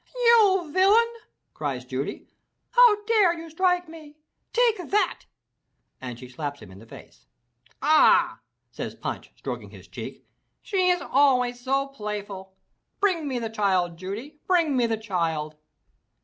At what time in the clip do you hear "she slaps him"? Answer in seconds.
6.17-6.71